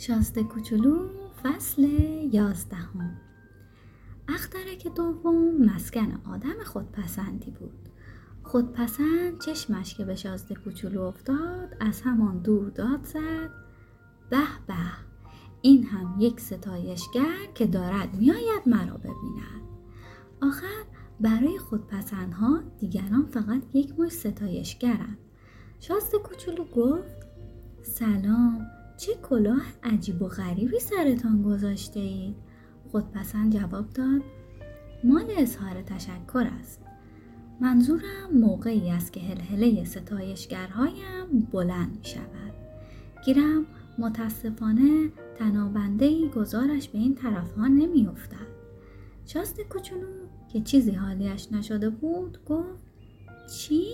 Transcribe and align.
شازده 0.00 0.42
کوچولو 0.42 1.08
فصل 1.42 1.82
یازدهم. 2.32 3.16
اخترک 4.28 4.86
دوم 4.94 5.64
مسکن 5.64 6.20
آدم 6.32 6.64
خودپسندی 6.64 7.50
بود. 7.50 7.88
خودپسند 8.42 9.40
چشمش 9.40 9.94
که 9.94 10.04
به 10.04 10.14
شازده 10.14 10.54
کوچولو 10.54 11.02
افتاد 11.02 11.76
از 11.80 12.00
همان 12.00 12.38
دور 12.38 12.70
داد 12.70 13.04
زد. 13.04 13.50
به 14.30 14.38
به 14.66 14.74
این 15.62 15.84
هم 15.84 16.16
یک 16.18 16.40
ستایشگر 16.40 17.46
که 17.54 17.66
دارد 17.66 18.14
میآید 18.14 18.62
مرا 18.66 18.96
ببیند. 18.96 19.62
آخر 20.42 20.84
برای 21.20 21.58
خودپسندها 21.58 22.60
دیگران 22.78 23.26
فقط 23.26 23.62
یک 23.74 24.00
مش 24.00 24.12
ستایشگرند. 24.12 25.18
شازده 25.80 26.18
کوچولو 26.18 26.64
گفت 26.64 27.16
سلام. 27.82 28.77
چه 28.98 29.14
کلاه 29.14 29.62
عجیب 29.82 30.22
و 30.22 30.28
غریبی 30.28 30.80
سرتان 30.80 31.42
گذاشته 31.42 32.00
اید؟ 32.00 32.36
خودپسند 32.92 33.52
جواب 33.52 33.90
داد 33.90 34.22
مال 35.04 35.24
اظهار 35.36 35.82
تشکر 35.82 36.46
است 36.60 36.80
منظورم 37.60 38.30
موقعی 38.34 38.90
است 38.90 39.12
که 39.12 39.20
هلهله 39.20 39.84
ستایشگرهایم 39.84 41.48
بلند 41.52 41.96
می 41.98 42.04
شود 42.04 42.52
گیرم 43.24 43.66
متاسفانه 43.98 45.10
تنابنده 45.38 46.28
گزارش 46.28 46.88
به 46.88 46.98
این 46.98 47.14
طرف 47.14 47.54
ها 47.54 47.66
نمی 47.66 48.06
افتد 48.06 48.48
شاست 49.26 49.60
کوچولو 49.60 50.06
که 50.52 50.60
چیزی 50.60 50.90
حالیش 50.90 51.52
نشده 51.52 51.90
بود 51.90 52.38
گفت 52.44 52.84
چی؟ 53.58 53.84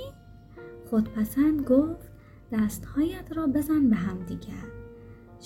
خودپسند 0.91 1.61
گفت 1.61 2.11
دستهایت 2.53 3.33
را 3.37 3.47
بزن 3.47 3.89
به 3.89 3.97
هم 3.97 4.19
دیگر 4.19 4.84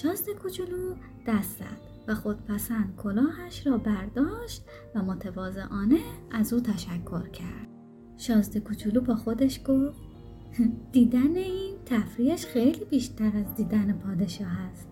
شاست 0.02 0.30
کوچولو 0.30 0.94
دست 1.26 1.58
زد 1.58 1.78
و 2.08 2.14
خودپسند 2.14 2.96
کلاهش 2.96 3.66
را 3.66 3.78
برداشت 3.78 4.64
و 4.94 5.02
متواضعانه 5.02 5.98
از 6.30 6.52
او 6.52 6.60
تشکر 6.60 7.28
کرد. 7.28 7.68
شازده 8.16 8.60
کوچولو 8.60 9.00
با 9.00 9.14
خودش 9.14 9.60
گفت 9.66 10.00
دیدن 10.92 11.36
این 11.36 11.76
تفریحش 11.86 12.46
خیلی 12.46 12.84
بیشتر 12.84 13.32
از 13.36 13.54
دیدن 13.54 13.92
پادشاه 13.92 14.60
است 14.70 14.88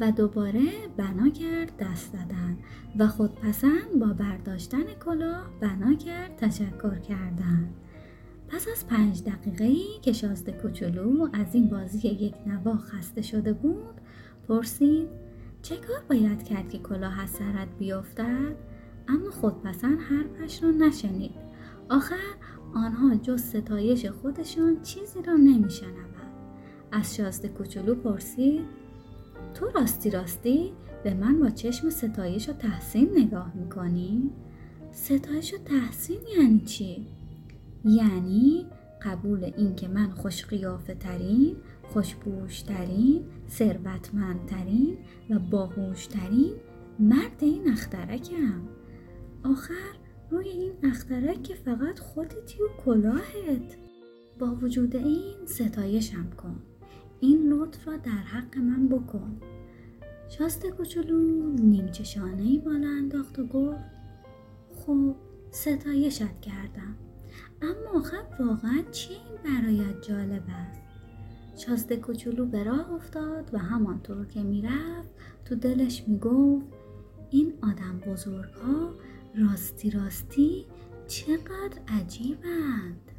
و 0.00 0.12
دوباره 0.12 0.62
بنا 0.96 1.30
کرد 1.30 1.76
دست 1.76 2.12
دادن 2.12 2.58
و 2.98 3.08
خودپسند 3.08 3.98
با 4.00 4.06
برداشتن 4.06 4.84
کلاه 5.04 5.50
بنا 5.60 5.94
کرد 5.94 6.36
تشکر 6.36 6.98
کردن. 6.98 7.68
پس 8.48 8.66
از 8.72 8.86
پنج 8.86 9.22
دقیقه 9.24 9.64
ای 9.64 9.98
که 10.02 10.12
شازده 10.12 10.52
کوچولو 10.52 11.28
از 11.32 11.54
این 11.54 11.68
بازی 11.68 12.08
یک 12.08 12.34
نوا 12.46 12.76
خسته 12.76 13.22
شده 13.22 13.52
بود 13.52 14.00
پرسید 14.48 15.08
چه 15.62 15.76
کار 15.76 16.02
باید 16.08 16.42
کرد 16.42 16.68
که 16.68 16.78
کلاه 16.78 17.20
از 17.20 17.30
سرت 17.30 17.68
بیفتد 17.78 18.56
اما 19.08 19.30
خودپسند 19.30 19.98
حرفش 20.00 20.62
را 20.62 20.70
نشنید 20.70 21.34
آخر 21.88 22.34
آنها 22.74 23.14
جز 23.14 23.42
ستایش 23.42 24.06
خودشان 24.06 24.82
چیزی 24.82 25.22
را 25.22 25.34
نمیشنوند 25.34 26.08
از 26.92 27.16
شازده 27.16 27.48
کوچولو 27.48 27.94
پرسید 27.94 28.64
تو 29.54 29.66
راستی 29.74 30.10
راستی 30.10 30.72
به 31.04 31.14
من 31.14 31.40
با 31.40 31.50
چشم 31.50 31.90
ستایش 31.90 32.48
و 32.48 32.52
تحسین 32.52 33.10
نگاه 33.16 33.52
می‌کنی؟ 33.54 34.30
ستایش 34.92 35.54
و 35.54 35.58
تحسین 35.58 36.20
یعنی 36.38 36.60
چی؟ 36.60 37.06
یعنی 37.84 38.66
قبول 39.02 39.52
این 39.56 39.74
که 39.74 39.88
من 39.88 40.10
خوش 40.10 40.46
ترین 41.00 41.56
خوشبوشترین 41.92 43.24
ثروتمندترین 43.48 44.98
و 45.30 45.38
باهوشترین 45.38 46.52
مرد 46.98 47.36
این 47.40 47.72
اخترکم. 47.72 48.62
آخر 49.44 49.94
روی 50.30 50.48
این 50.48 50.72
اخترک 50.82 51.42
که 51.42 51.54
فقط 51.54 51.98
خودتی 51.98 52.62
و 52.62 52.82
کلاهت. 52.84 53.76
با 54.38 54.54
وجود 54.54 54.96
این 54.96 55.46
ستایشم 55.46 56.30
کن. 56.30 56.62
این 57.20 57.52
لطف 57.52 57.88
را 57.88 57.96
در 57.96 58.10
حق 58.10 58.58
من 58.58 58.88
بکن. 58.88 59.40
شاست 60.28 60.66
کوچولو 60.66 61.52
نیمچه 61.52 62.20
بالا 62.64 62.88
انداخت 62.88 63.38
و 63.38 63.46
گفت 63.46 63.84
خب 64.76 65.14
ستایشت 65.50 66.40
کردم. 66.40 66.96
اما 67.62 67.98
آخر 67.98 68.22
واقعا 68.40 68.82
چی 68.92 69.10
این 69.12 69.38
برایت 69.44 70.02
جالب 70.02 70.42
است؟ 70.48 70.87
شازده 71.58 71.96
کوچولو 71.96 72.46
به 72.46 72.64
راه 72.64 72.92
افتاد 72.92 73.50
و 73.52 73.58
همانطور 73.58 74.26
که 74.26 74.42
می‌رفت 74.42 75.10
تو 75.44 75.54
دلش 75.54 76.04
می‌گفت 76.08 76.66
این 77.30 77.52
آدم 77.62 78.00
بزرگ 78.06 78.52
ها 78.52 78.94
راستی 79.34 79.90
راستی 79.90 80.66
چقدر 81.06 81.78
عجیبند. 81.88 83.12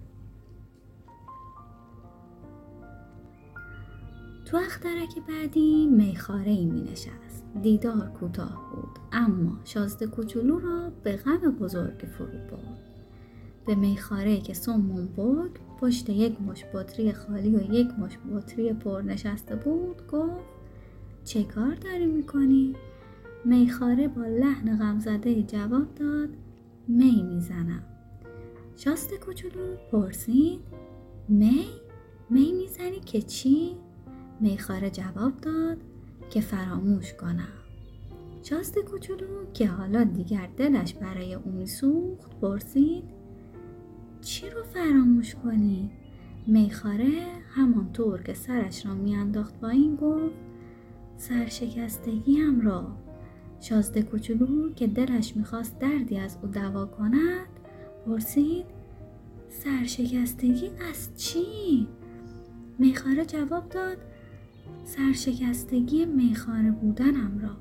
تو 4.45 4.57
اخترک 4.57 5.19
بعدی 5.27 5.87
میخاره 5.87 6.51
ای 6.51 6.65
می 6.65 6.81
نشست 6.81 7.45
دیدار 7.61 8.09
کوتاه 8.19 8.69
بود 8.71 8.99
اما 9.11 9.59
شازده 9.63 10.07
کوچولو 10.07 10.59
را 10.59 10.91
به 11.03 11.15
غم 11.15 11.51
بزرگ 11.51 12.05
فرو 12.17 12.27
برد. 12.27 13.03
به 13.65 13.75
میخاره 13.75 14.41
که 14.41 14.53
سمون 14.53 15.05
بود 15.05 15.59
پشت 15.81 16.09
یک 16.09 16.41
مش 16.41 16.65
بطری 16.73 17.13
خالی 17.13 17.55
و 17.55 17.73
یک 17.73 17.87
مش 17.99 18.17
بطری 18.33 18.73
پر 18.73 19.01
نشسته 19.01 19.55
بود 19.55 20.07
گفت 20.07 20.45
چه 21.23 21.43
کار 21.43 21.75
داری 21.75 22.05
می‌کنی؟ 22.05 22.75
میخاره 23.45 24.07
با 24.07 24.25
لحن 24.25 24.77
غمزده 24.77 25.43
جواب 25.43 25.95
داد 25.95 26.29
می 26.87 27.23
می‌زنم 27.23 27.83
شاست 28.75 29.13
کوچولو 29.13 29.75
پرسید 29.91 30.59
می؟ 31.27 31.65
می 32.29 32.51
می‌زنی 32.51 32.99
که 32.99 33.21
چی؟ 33.21 33.75
میخاره 34.39 34.89
جواب 34.89 35.37
داد 35.41 35.77
که 36.29 36.41
فراموش 36.41 37.13
کنم 37.13 37.53
شاست 38.43 38.79
کوچولو 38.79 39.51
که 39.53 39.67
حالا 39.67 40.03
دیگر 40.03 40.49
دلش 40.57 40.93
برای 40.93 41.33
اون 41.33 41.55
میسوخت 41.55 42.39
پرسید 42.41 43.18
چی 44.21 44.49
رو 44.49 44.63
فراموش 44.63 45.35
کنی؟ 45.35 45.89
میخاره 46.47 47.11
همانطور 47.55 48.23
که 48.23 48.33
سرش 48.33 48.85
را 48.85 48.93
میانداخت 48.93 49.59
با 49.59 49.69
این 49.69 49.95
گفت 49.95 50.35
سرشکستگیم 51.17 52.61
را 52.61 52.87
شازده 53.59 54.01
کوچولو 54.01 54.73
که 54.73 54.87
دلش 54.87 55.35
می‌خواست 55.35 55.79
دردی 55.79 56.17
از 56.17 56.37
او 56.43 56.49
دوا 56.49 56.85
کند 56.85 57.47
پرسید 58.05 58.65
سرشکستگی 59.49 60.71
از 60.89 61.09
چی؟ 61.17 61.87
میخاره 62.79 63.25
جواب 63.25 63.69
داد 63.69 63.97
سرشکستگی 64.85 66.05
میخاره 66.05 66.71
بودنم 66.71 67.39
را 67.41 67.57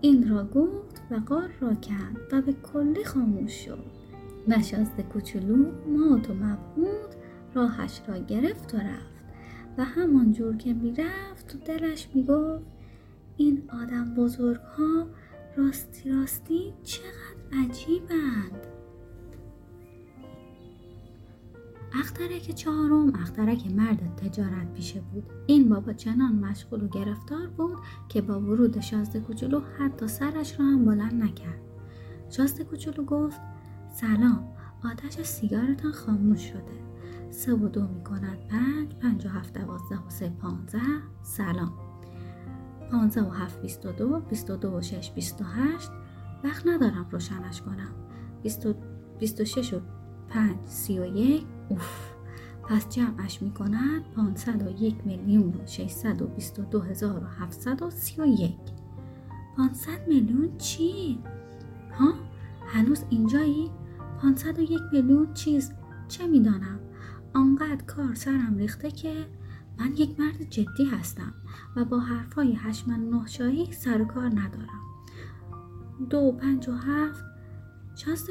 این 0.00 0.28
را 0.28 0.44
گفت 0.44 1.02
و 1.10 1.14
قار 1.14 1.50
را 1.60 1.74
کند 1.74 2.16
و 2.32 2.42
به 2.42 2.52
کلی 2.52 3.04
خاموش 3.04 3.52
شد 3.52 4.01
نشست 4.48 5.00
کوچولو 5.00 5.56
مات 5.88 6.30
و 6.30 6.34
مبهود 6.34 7.14
راهش 7.54 8.00
را 8.08 8.18
گرفت 8.18 8.74
و 8.74 8.78
رفت 8.78 9.22
و 9.78 9.84
همان 9.84 10.32
جور 10.32 10.56
که 10.56 10.74
می‌رفت 10.74 11.46
تو 11.48 11.58
دلش 11.58 12.08
می‌گفت 12.14 12.64
این 13.36 13.62
آدم 13.82 14.14
بزرگ 14.14 14.60
ها 14.60 15.06
راستی 15.56 16.10
راستی 16.10 16.72
چقدر 16.82 17.64
عجیبند. 17.64 18.66
اخترک 21.94 22.54
چهارم 22.54 23.14
اخترک 23.14 23.66
مرد 23.66 24.16
تجارت 24.16 24.72
پیشه 24.74 25.00
بود. 25.00 25.24
این 25.46 25.68
بابا 25.68 25.92
چنان 25.92 26.34
مشغول 26.34 26.82
و 26.82 26.88
گرفتار 26.88 27.46
بود 27.46 27.78
که 28.08 28.22
با 28.22 28.40
ورود 28.40 28.80
شازده 28.80 29.20
کوچولو 29.20 29.60
حتی 29.78 30.08
سرش 30.08 30.60
را 30.60 30.66
هم 30.66 30.84
بلند 30.84 31.22
نکرد. 31.22 31.60
شازده 32.30 32.64
کوچولو 32.64 33.04
گفت 33.04 33.40
سلام. 33.92 34.48
آتش 34.84 35.22
سیگارتان 35.22 35.92
خاموش 35.92 36.40
شده. 36.40 36.82
سه 37.30 37.54
و 37.54 37.68
دو 37.68 37.88
می 37.88 38.04
کند 38.04 38.48
پنج 38.48 38.94
پنج 38.94 39.26
و 39.26 39.28
هفت 39.28 39.58
دوازده 39.58 39.98
و 40.06 40.10
سه 40.10 40.28
پانزه 40.28 40.80
سلام. 41.22 41.72
پانزه 42.90 43.22
و 43.22 43.30
هفت 43.30 43.62
بیست 43.62 43.86
و 43.86 43.92
دو 43.92 44.20
بیست 44.20 44.50
و 44.50 44.56
دو 44.56 44.76
و 44.76 44.82
شش 44.82 45.10
بیست 45.10 45.40
و 45.40 45.44
هشت. 45.44 45.90
وقت 46.44 46.66
ندارم 46.66 47.06
روشنش 47.10 47.62
کنم. 47.62 47.94
بیست 48.42 48.66
و, 48.66 48.74
بیست 49.18 49.40
و 49.40 49.44
شش 49.44 49.74
و 49.74 49.80
پنج 50.28 50.56
سی 50.64 50.98
و 50.98 51.04
یک. 51.04 51.44
اوف. 51.68 52.12
پس 52.68 52.88
جمعش 52.88 53.42
می 53.42 53.50
کند 53.50 54.02
پانصد 54.16 54.66
و 54.66 54.82
یک 54.82 54.96
میلیون 55.06 55.54
و 55.54 55.66
ششصد 55.66 56.22
و 56.22 56.26
بیست 56.26 56.58
و 56.58 56.62
دو 56.62 56.80
هزار 56.80 57.24
و 57.24 57.26
هفتصد 57.26 57.82
و 57.82 57.90
سی 57.90 58.20
و 58.20 58.26
یک. 58.26 58.56
پانصد 59.56 60.08
میلیون 60.08 60.58
چی؟ 60.58 61.18
ها؟ 61.98 62.12
هنوز 62.66 63.04
اینجایی؟ 63.10 63.70
یک 64.58 64.80
میلیون 64.92 65.34
چیز. 65.34 65.72
چه 66.08 66.26
می‌دانم؟ 66.26 66.80
آنقدر 67.34 67.84
کار 67.84 68.14
سرم 68.14 68.56
ریخته 68.56 68.90
که 68.90 69.26
من 69.78 69.92
یک 69.96 70.20
مرد 70.20 70.42
جدی 70.42 70.84
هستم 70.84 71.34
و 71.76 71.84
با 71.84 71.98
حرفای 72.00 72.54
هشمن 72.54 73.00
نهشایی 73.00 73.72
سر 73.72 74.02
و 74.02 74.04
کار 74.04 74.26
ندارم. 74.26 74.82
دو 76.10 76.32
پنج 76.32 76.68
و 76.68 76.72
هفت 76.72 77.24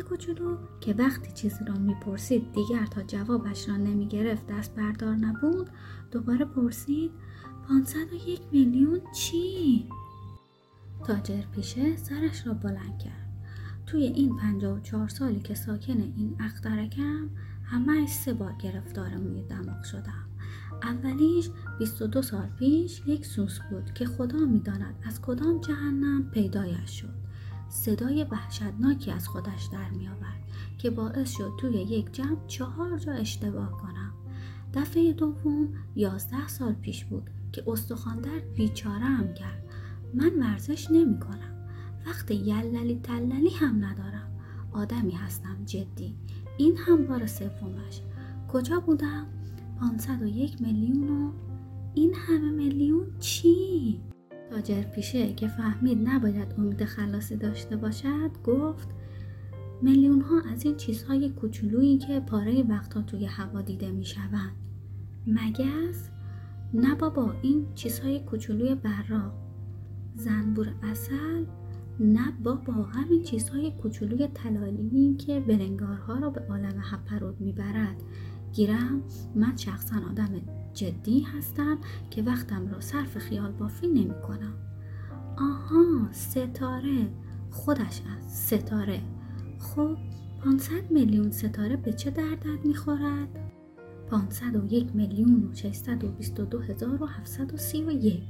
کوچولو 0.09 0.57
که 0.79 0.93
وقتی 0.93 1.31
چیزی 1.31 1.65
را 1.65 1.73
می‌پرسید 1.73 2.51
دیگر 2.51 2.85
تا 2.85 3.03
جوابش 3.03 3.69
را 3.69 3.77
نمی‌گرفت 3.77 4.47
دست 4.47 4.75
بردار 4.75 5.15
نبود 5.15 5.69
دوباره 6.11 6.45
پرسید 6.45 7.11
پانصد 7.67 8.13
و 8.13 8.15
یک 8.15 8.41
میلیون 8.51 9.01
چی؟ 9.15 9.89
تاجر 11.07 11.41
پیشه 11.41 11.95
سرش 11.95 12.47
را 12.47 12.53
بلند 12.53 12.99
کرد. 12.99 13.30
توی 13.91 14.03
این 14.03 14.35
پنجاه 14.35 14.77
و 14.77 14.79
چهار 14.79 15.07
سالی 15.07 15.39
که 15.39 15.55
ساکن 15.55 16.01
این 16.01 16.35
اخترکم 16.39 17.29
همه 17.63 18.07
سه 18.07 18.33
بار 18.33 18.53
گرفتار 18.59 19.17
موی 19.17 19.43
دماغ 19.43 19.83
شدم. 19.83 20.25
اولیش 20.83 21.49
22 21.79 22.21
سال 22.21 22.47
پیش 22.59 23.01
یک 23.05 23.25
سوس 23.25 23.59
بود 23.71 23.93
که 23.93 24.05
خدا 24.05 24.39
می‌داند 24.39 24.95
از 25.03 25.21
کدام 25.21 25.61
جهنم 25.61 26.31
پیدایش 26.31 27.01
شد. 27.01 27.13
صدای 27.69 28.23
وحشتناکی 28.23 29.11
از 29.11 29.27
خودش 29.27 29.69
در 29.71 29.89
می 29.89 30.07
آورد 30.07 30.41
که 30.77 30.89
باعث 30.89 31.37
شد 31.37 31.51
توی 31.59 31.73
یک 31.73 32.11
جمع 32.11 32.47
چهار 32.47 32.97
جا 32.97 33.11
اشتباه 33.11 33.71
کنم. 33.71 34.13
دفعه 34.73 35.13
دوم 35.13 35.69
یازده 35.95 36.47
سال 36.47 36.73
پیش 36.73 37.05
بود 37.05 37.29
که 37.51 37.63
استخواندر 37.67 38.39
بیچاره 38.55 39.05
هم 39.05 39.33
کرد. 39.33 39.63
من 40.13 40.31
ورزش 40.39 40.91
نمی 40.91 41.19
کنم 41.19 41.50
وقت 42.07 42.31
یللی 42.31 42.99
تللی 43.03 43.49
هم 43.49 43.85
ندارم 43.85 44.31
آدمی 44.71 45.11
هستم 45.11 45.65
جدی 45.65 46.15
این 46.57 46.77
هم 46.77 47.05
بار 47.05 47.25
سومش 47.25 48.01
کجا 48.47 48.79
بودم 48.79 49.25
501 49.79 50.61
میلیون 50.61 51.09
و 51.09 51.31
این 51.93 52.13
همه 52.15 52.51
میلیون 52.51 53.07
چی؟ 53.19 53.99
تاجر 54.49 54.81
پیشه 54.81 55.33
که 55.33 55.47
فهمید 55.47 56.09
نباید 56.09 56.55
امید 56.57 56.85
خلاصی 56.85 57.35
داشته 57.35 57.75
باشد 57.75 58.31
گفت 58.43 58.89
میلیون 59.81 60.21
ها 60.21 60.41
از 60.51 60.65
این 60.65 60.77
چیزهای 60.77 61.29
کوچولویی 61.29 61.97
که 61.97 62.19
پاره 62.19 62.63
وقتها 62.63 63.01
توی 63.01 63.25
هوا 63.25 63.61
دیده 63.61 63.91
می 63.91 64.05
شوند. 64.05 64.55
مگس؟ 65.27 66.09
نه 66.73 66.95
بابا 66.95 67.33
این 67.41 67.65
چیزهای 67.75 68.19
کوچولوی 68.19 68.75
براق 68.75 69.33
زنبور 70.15 70.73
اصل 70.83 71.45
نه 71.99 72.31
بابا 72.43 72.73
همین 72.73 73.23
چیزهای 73.23 73.71
کوچولوی 73.71 74.27
تلالی 74.27 75.15
که 75.15 75.39
برنگارها 75.39 76.13
را 76.13 76.29
به 76.29 76.41
عالم 76.49 76.81
هپرود 76.81 77.41
می‌برد. 77.41 78.03
گیرم 78.53 79.01
من 79.35 79.57
شخصا 79.57 79.95
آدم 80.09 80.29
جدی 80.73 81.21
هستم 81.21 81.77
که 82.09 82.21
وقتم 82.21 82.67
را 82.67 82.79
صرف 82.79 83.17
خیال 83.17 83.51
بافی 83.51 83.87
نمی 83.87 84.21
کنم 84.27 84.53
آها 85.37 86.11
ستاره. 86.11 87.09
خودش 87.49 88.01
از 88.17 88.33
ستاره. 88.33 89.01
خب 89.59 89.97
500 90.43 90.91
میلیون 90.91 91.31
ستاره 91.31 91.75
به 91.75 91.93
چه 91.93 92.09
دردت 92.09 92.65
می‌خورد؟ 92.65 93.27
501 94.09 94.95
میلیون 94.95 95.43
و 95.43 95.53
622 95.53 96.59
هزار 96.59 97.03
و 97.03 97.05
731 97.05 98.23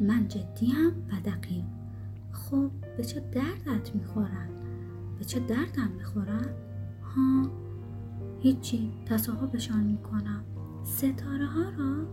من 0.00 0.28
جدیم 0.28 1.06
و 1.08 1.30
دقیق. 1.30 1.64
خب 2.34 2.70
به 2.96 3.04
چه 3.04 3.20
دردت 3.20 3.94
می‌خورن؟ 3.94 4.48
به 5.18 5.24
چه 5.24 5.40
دردم 5.40 5.90
می‌خورن؟ 5.98 6.54
ها 7.02 7.50
هیچی 8.40 8.92
تصاحبشان 9.06 9.84
می‌کنم 9.84 10.44
ستاره 10.84 11.46
ها 11.46 11.62
را؟ 11.62 12.06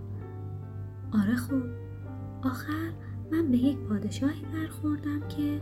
آره 1.22 1.36
خب 1.36 1.64
آخر 2.44 2.92
من 3.32 3.52
به 3.52 3.58
یک 3.58 3.78
پادشاهی 3.78 4.46
برخوردم 4.54 5.28
که 5.28 5.62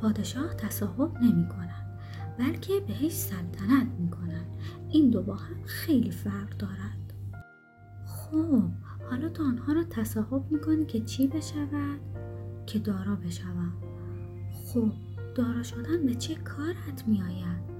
پادشاه 0.00 0.54
تصاحب 0.54 1.18
نمی 1.22 1.48
کنند 1.48 1.98
بلکه 2.38 2.72
بهش 2.86 3.12
سلطنت 3.12 3.86
می 3.98 4.10
کنند 4.10 4.56
این 4.88 5.10
دو 5.10 5.22
با 5.22 5.34
هم 5.34 5.62
خیلی 5.64 6.10
فرق 6.10 6.56
دارد 6.56 7.14
خب 8.06 8.70
حالا 9.10 9.28
تو 9.28 9.44
آنها 9.44 9.72
را 9.72 9.84
تصاحب 9.84 10.52
می‌کنی 10.52 10.86
که 10.86 11.00
چی 11.00 11.26
بشود؟ 11.28 12.11
که 12.66 12.78
دارا 12.78 13.16
بشوم. 13.16 13.72
خب 14.52 14.92
دارا 15.34 15.62
شدن 15.62 16.06
به 16.06 16.14
چه 16.14 16.34
کارت 16.34 17.08
میآید؟ 17.08 17.72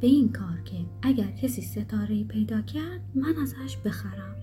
به 0.00 0.06
این 0.06 0.32
کار 0.32 0.60
که 0.64 0.76
اگر 1.02 1.30
کسی 1.30 1.62
ستاره 1.62 2.24
پیدا 2.24 2.62
کرد 2.62 3.00
من 3.14 3.34
ازش 3.42 3.76
بخرم. 3.76 4.36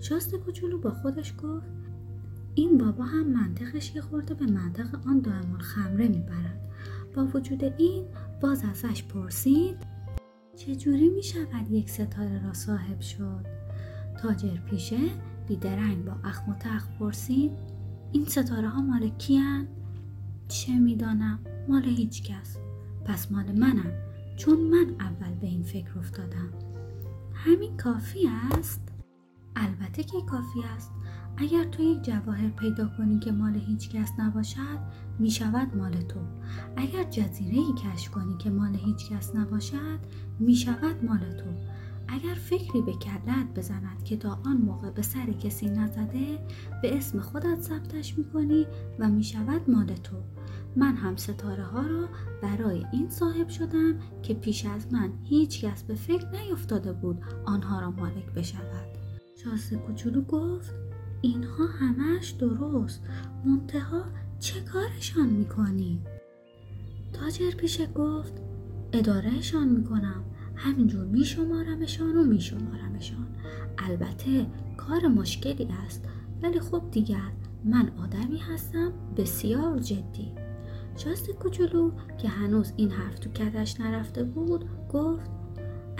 شاست 0.00 0.34
کوچولو 0.34 0.78
با 0.78 0.90
خودش 0.90 1.34
گفت 1.42 1.66
این 2.54 2.78
بابا 2.78 3.04
هم 3.04 3.26
منطقش 3.26 3.94
یه 3.94 4.00
خورده 4.00 4.34
به 4.34 4.46
منطق 4.46 5.06
آن 5.06 5.20
دائم 5.20 5.58
خمره 5.58 6.08
می‌برد. 6.08 6.60
با 7.14 7.26
وجود 7.34 7.64
این 7.64 8.04
باز 8.40 8.64
ازش 8.64 9.02
پرسید 9.02 9.76
چجوری 10.56 11.08
می 11.08 11.22
شود 11.22 11.70
یک 11.70 11.90
ستاره 11.90 12.46
را 12.46 12.52
صاحب 12.52 13.00
شد؟ 13.00 13.46
تاجر 14.22 14.56
پیشه 14.70 14.98
بیدرنگ 15.48 16.04
با 16.04 16.12
اخم 16.24 16.52
و 16.52 16.54
تخ 16.54 16.88
پرسید 16.98 17.77
این 18.12 18.24
ستاره 18.24 18.68
ها 18.68 18.80
مال 18.80 19.08
کیان؟ 19.08 19.66
چه 20.48 20.78
می‌دانم؟ 20.78 21.38
مال 21.68 21.84
هیچ 21.84 22.22
کس. 22.22 22.56
پس 23.04 23.32
مال 23.32 23.52
منم. 23.52 23.92
چون 24.36 24.60
من 24.60 24.94
اول 25.00 25.34
به 25.34 25.46
این 25.46 25.62
فکر 25.62 25.98
افتادم. 25.98 26.48
همین 27.34 27.76
کافی 27.76 28.28
است؟ 28.52 28.80
البته 29.56 30.02
که 30.02 30.20
کافی 30.30 30.60
است. 30.76 30.90
اگر 31.36 31.64
تو 31.64 31.82
یک 31.82 32.02
جواهر 32.02 32.48
پیدا 32.48 32.88
کنی 32.98 33.18
که 33.18 33.32
مال 33.32 33.54
هیچ 33.54 33.90
کس 33.90 34.12
نباشد 34.18 34.78
می 35.18 35.30
شود 35.30 35.76
مال 35.76 35.92
تو. 35.92 36.20
اگر 36.76 37.04
جزیره 37.04 37.56
ای 37.56 37.72
کشف 37.72 38.10
کنی 38.10 38.36
که 38.38 38.50
مال 38.50 38.74
هیچ 38.74 39.12
کس 39.12 39.36
نباشد 39.36 39.98
می 40.38 40.54
شود 40.54 41.04
مال 41.04 41.18
تو. 41.18 41.50
اگر 42.08 42.34
فکری 42.34 42.82
به 42.82 42.92
کلت 42.92 43.54
بزند 43.56 44.04
که 44.04 44.16
تا 44.16 44.38
آن 44.46 44.56
موقع 44.56 44.90
به 44.90 45.02
سر 45.02 45.32
کسی 45.32 45.66
نزده 45.70 46.38
به 46.82 46.96
اسم 46.96 47.20
خودت 47.20 47.60
ثبتش 47.60 48.18
می‌کنی 48.18 48.66
و 48.98 49.08
می‌شود 49.08 49.70
مال 49.70 49.86
تو. 49.86 50.16
من 50.76 50.96
هم 50.96 51.16
ستاره 51.16 51.64
ها 51.64 51.86
را 51.86 52.08
برای 52.42 52.86
این 52.92 53.10
صاحب 53.10 53.48
شدم 53.48 53.98
که 54.22 54.34
پیش 54.34 54.66
از 54.66 54.92
من 54.92 55.12
هیچ 55.24 55.64
کس 55.64 55.82
به 55.82 55.94
فکر 55.94 56.26
نیفتاده 56.30 56.92
بود 56.92 57.22
آنها 57.46 57.80
را 57.80 57.90
مالک 57.90 58.26
بشود. 58.36 58.98
شاسته 59.44 59.76
کوچولو 59.76 60.22
گفت 60.22 60.74
اینها 61.20 61.66
همش 61.66 62.30
درست. 62.30 63.02
منتها 63.44 64.04
چه 64.38 64.60
کارشان 64.60 65.28
می‌کنی؟ 65.28 66.00
تاجر 67.12 67.50
پیشه 67.50 67.86
گفت 67.86 68.32
ادارهشان 68.92 69.68
می‌کنم. 69.68 70.24
همینجور 70.58 71.04
میشمارمشان 71.04 72.16
و 72.16 72.24
میشمارمشان. 72.24 73.26
البته 73.78 74.46
کار 74.76 75.06
مشکلی 75.06 75.68
است 75.86 76.04
ولی 76.42 76.60
خب 76.60 76.82
دیگر 76.90 77.32
من 77.64 77.92
آدمی 77.98 78.38
هستم 78.38 78.92
بسیار 79.16 79.78
جدی. 79.78 80.32
شاست 80.96 81.30
کوچولو 81.30 81.92
که 82.18 82.28
هنوز 82.28 82.72
این 82.76 82.90
حرف 82.90 83.18
تو 83.18 83.30
کتش 83.30 83.80
نرفته 83.80 84.24
بود 84.24 84.64
گفت 84.92 85.30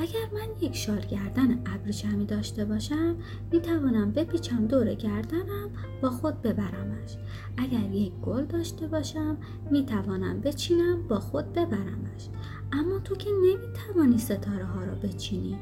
اگر 0.01 0.29
من 0.35 0.49
یک 0.61 0.77
شال 0.77 1.01
گردن 1.01 1.63
ابریشمی 1.67 2.27
داشته 2.27 2.65
باشم 2.65 3.17
می 3.53 3.61
توانم 3.61 4.13
بپیچم 4.13 4.67
دور 4.67 4.95
گردنم 4.95 5.71
با 6.03 6.11
خود 6.11 6.43
ببرمش. 6.43 7.17
اگر 7.57 7.91
یک 7.91 8.13
گل 8.13 8.45
داشته 8.45 8.87
باشم 8.87 9.37
می 9.71 9.87
توانم 9.87 10.41
بچینم 10.41 11.09
با 11.09 11.21
خود 11.21 11.53
ببرمش. 11.53 12.29
اما 12.73 12.99
تو 12.99 13.15
که 13.15 13.31
نمی 13.31 13.73
توانی 13.75 14.19
ستاره 14.19 14.65
ها 14.65 14.85
را 14.85 14.95
بچینی. 14.95 15.59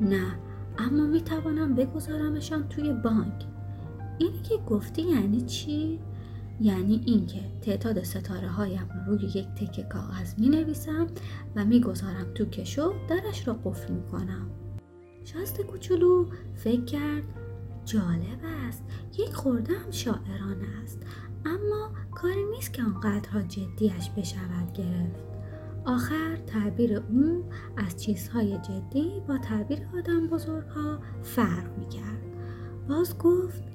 نه 0.00 0.38
اما 0.78 1.06
می 1.06 1.20
توانم 1.20 1.74
بگذارمشان 1.74 2.68
توی 2.68 2.92
بانک. 2.92 3.46
اینی 4.18 4.42
که 4.42 4.56
گفتی 4.56 5.02
یعنی 5.02 5.40
چی؟ 5.40 5.98
یعنی 6.60 7.02
اینکه 7.06 7.40
تعداد 7.62 8.02
ستاره 8.02 8.48
هایم 8.48 8.88
رو 9.06 9.12
روی 9.12 9.24
یک 9.24 9.46
تکه 9.46 9.82
کاغذ 9.82 10.38
می 10.38 10.48
نویسم 10.48 11.06
و 11.56 11.64
می 11.64 11.80
گذارم 11.80 12.34
تو 12.34 12.44
کشو 12.44 12.92
درش 13.08 13.48
را 13.48 13.54
قفل 13.64 13.92
می 13.92 14.02
کنم 14.02 14.50
شاست 15.24 15.60
کوچولو 15.60 16.26
فکر 16.54 16.84
کرد 16.84 17.24
جالب 17.84 18.40
است. 18.68 18.84
یک 19.18 19.34
خورده 19.34 19.72
هم 19.72 19.90
شاعرانه 19.90 20.68
است. 20.82 20.98
اما 21.44 21.90
کاری 22.14 22.44
نیست 22.44 22.72
که 22.72 22.82
آنقدرها 22.82 23.42
جدیش 23.42 24.10
بشود 24.16 24.72
گرفت. 24.74 25.30
آخر 25.84 26.36
تعبیر 26.36 26.96
اون 26.96 27.44
از 27.76 28.02
چیزهای 28.02 28.58
جدی 28.58 29.22
با 29.28 29.38
تعبیر 29.38 29.78
آدم 29.98 30.26
بزرگها 30.26 30.98
فرق 31.22 31.78
می 31.78 31.88
کرد 31.88 32.22
باز 32.88 33.18
گفت 33.18 33.69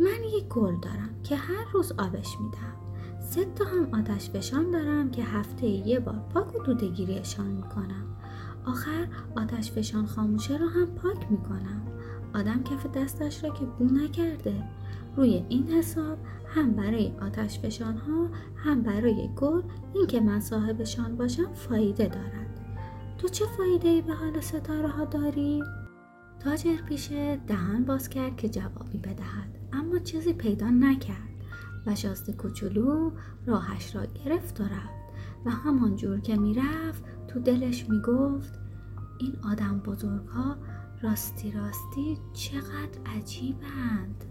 من 0.00 0.24
یک 0.38 0.44
گل 0.48 0.76
دارم 0.80 1.10
که 1.22 1.36
هر 1.36 1.64
روز 1.72 1.92
آبش 1.92 2.40
میدم 2.40 2.74
سه 3.20 3.44
تا 3.44 3.64
هم 3.64 4.00
آتش 4.00 4.30
فشان 4.30 4.70
دارم 4.70 5.10
که 5.10 5.22
هفته 5.22 5.66
یه 5.66 6.00
بار 6.00 6.20
پاک 6.34 6.54
و 6.54 6.58
دودگیریشان 6.58 7.46
می‌کنم. 7.46 8.16
آخر 8.66 9.08
آتش 9.36 9.72
فشان 9.72 10.06
خاموشه 10.06 10.56
رو 10.56 10.68
هم 10.68 10.86
پاک 10.86 11.30
می‌کنم. 11.30 11.82
آدم 12.34 12.62
کف 12.62 12.86
دستش 12.86 13.44
را 13.44 13.50
که 13.50 13.64
بو 13.64 13.84
نکرده. 13.84 14.62
روی 15.16 15.44
این 15.48 15.68
حساب 15.68 16.18
هم 16.46 16.70
برای 16.70 17.12
آتش 17.22 17.58
فشان 17.58 17.96
ها 17.96 18.28
هم 18.56 18.82
برای 18.82 19.30
گل 19.36 19.62
اینکه 19.94 20.20
من 20.20 20.40
صاحبشان 20.40 21.16
باشم 21.16 21.52
فایده 21.52 22.06
دارد. 22.06 22.60
تو 23.18 23.28
چه 23.28 23.44
فایده 23.56 23.88
ای 23.88 24.02
به 24.02 24.12
حال 24.12 24.40
ستاره 24.40 24.88
ها 24.88 25.04
داری؟ 25.04 25.62
تاجر 26.40 26.76
پیشه 26.88 27.36
دهان 27.36 27.84
باز 27.84 28.08
کرد 28.08 28.36
که 28.36 28.48
جوابی 28.48 28.98
بدهد 28.98 29.58
اما 29.72 29.98
چیزی 29.98 30.32
پیدا 30.32 30.70
نکرد 30.70 31.34
و 31.86 31.94
شازده 31.94 32.32
کوچولو 32.32 33.10
راهش 33.46 33.96
را 33.96 34.06
گرفت 34.06 34.60
و 34.60 34.64
رفت 34.64 35.04
و 35.44 35.50
همان 35.50 35.96
جور 35.96 36.20
که 36.20 36.36
می‌رفت 36.36 37.04
تو 37.28 37.40
دلش 37.40 37.88
می‌گفت 37.88 38.54
این 39.18 39.36
آدم 39.52 39.78
بزرگ 39.78 40.26
ها 40.26 40.56
راستی 41.02 41.52
راستی 41.52 42.18
چقدر 42.32 43.16
عجیبند. 43.16 44.24